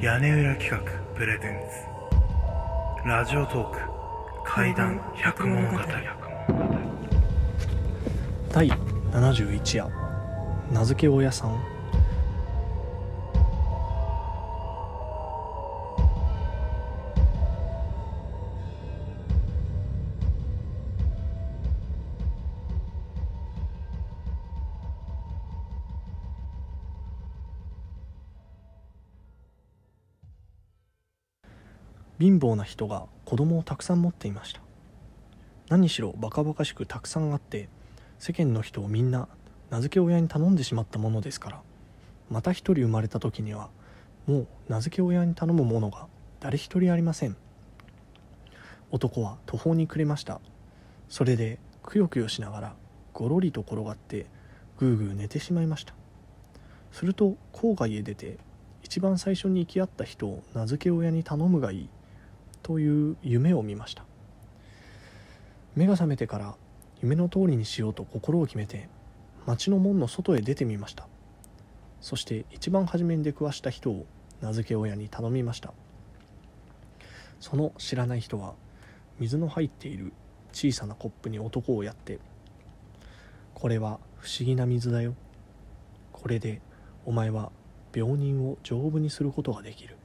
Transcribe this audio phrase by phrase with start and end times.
[0.00, 0.78] 屋根裏企画
[1.16, 1.58] プレゼン
[3.02, 3.08] ツ。
[3.08, 3.78] ラジオトーク
[4.44, 5.78] 怪談百物語。
[8.52, 8.68] 第
[9.10, 9.90] 71夜
[10.70, 11.77] 名付け親さん。
[32.18, 34.60] 貧乏な人が子供をたくさん持っていました。
[35.68, 37.68] 何しろバカバカしくたくさんあって
[38.18, 39.28] 世間の人をみんな
[39.70, 41.62] 名付け親に頼んでしまったものですから。
[42.30, 43.70] また一人生まれた時には
[44.26, 46.08] もう名付け親に頼むものが
[46.40, 47.36] 誰一人ありません。
[48.90, 50.40] 男は途方に暮れました。
[51.08, 52.74] それでくよくよしながら
[53.12, 54.26] ごろりと転がって
[54.78, 55.94] ぐうぐう寝てしまいました。
[56.90, 58.38] すると郊外へ出て
[58.82, 61.88] 一番最初に行き合った人を名付け親に頼むがいい。
[62.68, 64.04] という夢を見ました。
[65.74, 66.54] 目が覚めてから
[67.00, 68.90] 夢の通りにしようと心を決めて
[69.46, 71.08] 町の門の外へ出てみました。
[72.02, 74.04] そして一番初めに出くわした人を
[74.42, 75.72] 名付け親に頼みました。
[77.40, 78.52] その知らない人は
[79.18, 80.12] 水の入っている
[80.52, 82.18] 小さなコップに男をやって
[83.54, 85.14] 「これは不思議な水だよ。
[86.12, 86.60] これで
[87.06, 87.50] お前は
[87.94, 89.96] 病人を丈夫にすることができる。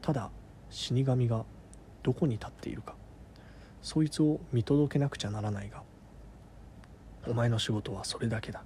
[0.00, 0.32] ただ
[0.72, 1.44] 死神が
[2.02, 2.94] どこに立っているか。
[3.82, 5.82] そいつを見届けなくちゃならないが
[7.26, 8.64] お前の仕事はそれだけだ。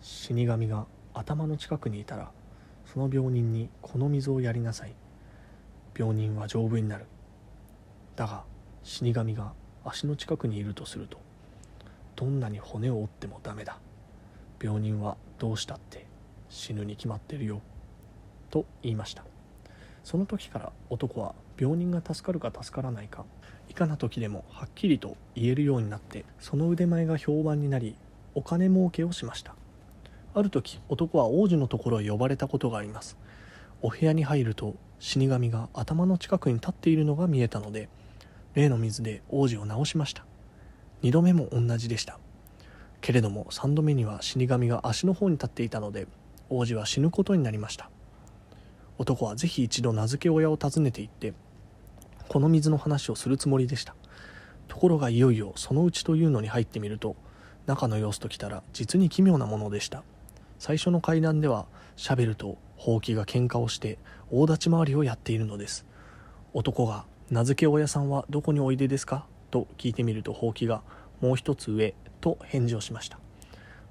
[0.00, 2.30] 死神が頭の近くにいたら
[2.86, 4.94] その病人にこの水をやりなさい。
[5.98, 7.06] 病人は丈夫になる。
[8.14, 8.44] だが
[8.84, 9.52] 死神が
[9.84, 11.18] 足の近くにいるとすると
[12.14, 13.78] どんなに骨を折ってもダメだ。
[14.62, 16.06] 病人はどうしたって
[16.48, 17.60] 死ぬに決まってるよ。
[18.50, 19.31] と言いました。
[20.04, 23.24] その時から男は病人が助かるか助からないか
[23.68, 27.96] いかな時でもはっきりと言えるようになってその腕前が評判になり
[28.34, 29.54] お金儲けをしました。
[30.34, 33.16] ある時男は王子のところへ呼ばれたことがあります。
[33.80, 37.88] お部屋に入ると死神が頭の近くに立っているのが見えたので
[38.54, 40.24] 例の水で王子を治しました。
[41.02, 42.18] 2度目も同じでした。
[43.00, 46.06] けれども3度目には死神が足の方に立っていたので
[46.48, 47.90] 王子は死ぬことになりました。
[48.98, 51.34] 男はぜひ一度名付け親を訪ねて行って
[52.28, 53.94] この水の話をするつもりでした。
[54.68, 57.16] ところがいよいよそのうちというのに入ってみると
[57.66, 60.02] 中の様子ときたら実に奇妙なものでした。
[60.58, 61.66] 最初の階段では
[61.96, 63.98] シャベルとほうきが喧嘩をして
[64.30, 65.84] 大立ち回りをやっているのです。
[66.54, 70.82] 男が「名付け親さんはどこにおいでですか?」と聞いてみるとほうきが
[71.20, 73.18] 「もう一つ上」と返事をしました。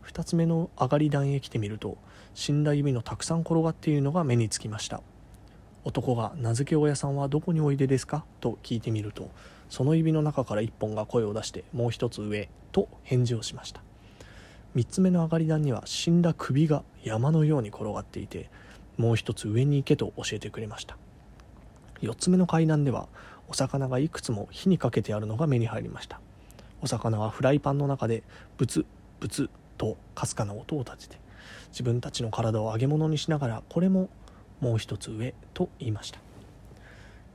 [0.06, 1.98] 2つ目の上がり段へ来てみると
[2.34, 5.02] 死んだ指のたくさん転がっているのが目につきました。
[5.84, 9.30] 男が「名付け親さんはどこにおいでですか?」と聞いてみると
[9.70, 13.82] その指の中から1本が声を出してもう一つ上と返事をしました。
[14.76, 18.50] 3つ目の上がり段には死んだ首が山のように転がっていて
[18.98, 20.98] もう一つ上に行けと教えてくれました。
[22.02, 23.08] 4つ目の階段では
[23.48, 26.22] お魚がいくつも火にかけてあるのが目に入りました。
[26.82, 28.24] お魚はフライパンの中で
[28.58, 28.86] ブツ
[29.20, 29.50] ブツ
[29.82, 31.22] とかすかな音を立てて
[31.72, 34.10] 自分たちの体を揚げ物にしながらこれも
[34.60, 36.20] もう一つ上と言いました。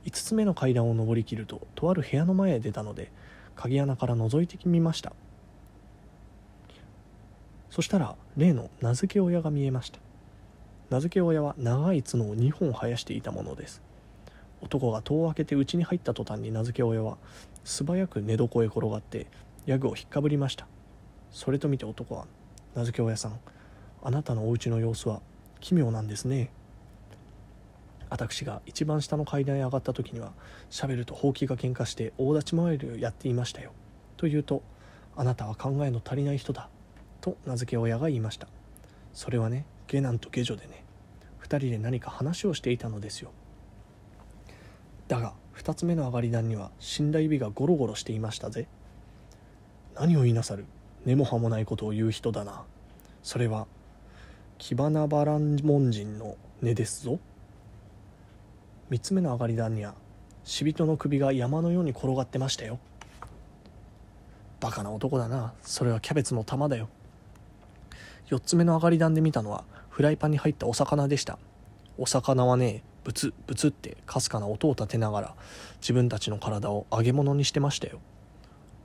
[0.05, 3.11] 5つ目の階段を上りきるととある部屋の前へ出たので
[3.57, 5.11] 鍵穴から覗いてみました。
[7.69, 9.99] そしたら例の名付け親が見えました。
[10.89, 13.81] 名付け親は長い角を2本生やしていたものです。
[14.61, 17.17] 男が戸を開けて家に入った途端に名付け親は
[17.65, 19.27] 素早く寝床へ転がって
[19.65, 20.65] ヤグを引っかぶりました。
[21.29, 22.25] それと見て男は
[22.77, 23.39] 名付け親さん
[24.03, 25.21] あなたのお家の様子は
[25.59, 26.51] 奇妙なんですね。
[28.07, 30.31] 私が一番下の階段へ上がった時には
[30.69, 33.71] シャベルとほうきが喧嘩して大立ち回りをやっていましたよ。
[34.15, 34.61] と言うと
[35.15, 36.69] あなたは考えの足りない人だ
[37.19, 38.47] と名付け親が言いました。
[39.11, 40.85] それはね下男と下女でね
[41.41, 43.31] 2人で何か話をしていたのですよ。
[45.07, 48.67] だが2つ目の上がり段には死んだ指がゴロゴロしていましたぜ。
[49.95, 50.65] 何を言いなさる？
[51.07, 52.63] 根も葉もないことを言う人だな。
[53.23, 53.65] それは
[54.57, 57.17] キバナバラン門人の根ですぞ。
[58.91, 59.95] 3つ目の上がり段には
[60.43, 62.77] 死人の首が山のように転がってましたよ。
[64.59, 65.53] バカな男だな。
[65.61, 66.89] それはキャベツの玉だよ。
[68.29, 71.39] 4つ目の上がり段で見たのはフライパンに入ったお魚でした。
[71.97, 75.35] お魚はねブツブツってかすかな音を立てながら
[75.79, 78.01] 自分たちの体を揚げ物にしてましたよ。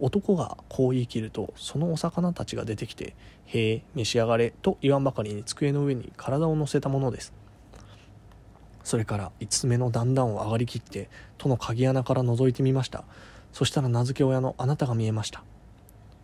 [0.02, 3.14] 男がこう言い切るとそのお魚たちが出てきて
[3.46, 7.32] 「へえ召し上がれ」と言わんばかりに机の上に体を乗せたものです。
[8.82, 11.08] それから5つ目の段々を上がりきって
[11.38, 13.04] 戸の鍵穴から覗いてみました。
[13.52, 15.44] そしたら名付け親のあなたが見えました。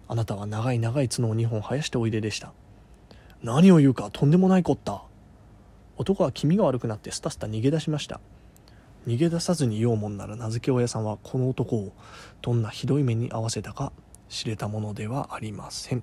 [0.08, 2.52] あなたは長い長い角を2本生やしておいででした。
[3.44, 5.04] 何を言うかとんでもないこった。
[5.98, 8.20] 男は気味が悪くなってスタスタ逃げ出しました。
[9.06, 11.92] 逃げ出さずにいようもんなら名付け親さんはこの男を
[12.42, 13.92] どんなひどい目に遭わせたか
[14.28, 16.02] 知れたものではありません。